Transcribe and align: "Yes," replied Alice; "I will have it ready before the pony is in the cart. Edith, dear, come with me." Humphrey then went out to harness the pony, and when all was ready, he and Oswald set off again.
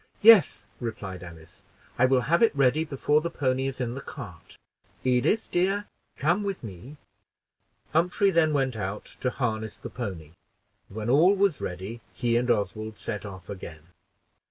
"Yes," 0.23 0.65
replied 0.79 1.21
Alice; 1.21 1.61
"I 1.99 2.07
will 2.07 2.21
have 2.21 2.41
it 2.41 2.55
ready 2.55 2.83
before 2.83 3.21
the 3.21 3.29
pony 3.29 3.67
is 3.67 3.79
in 3.79 3.93
the 3.93 4.01
cart. 4.01 4.57
Edith, 5.03 5.47
dear, 5.51 5.85
come 6.17 6.41
with 6.41 6.63
me." 6.63 6.97
Humphrey 7.93 8.31
then 8.31 8.51
went 8.51 8.75
out 8.75 9.05
to 9.19 9.29
harness 9.29 9.77
the 9.77 9.91
pony, 9.91 10.31
and 10.87 10.97
when 10.97 11.09
all 11.11 11.35
was 11.35 11.61
ready, 11.61 12.01
he 12.15 12.35
and 12.35 12.49
Oswald 12.49 12.97
set 12.97 13.27
off 13.27 13.47
again. 13.47 13.89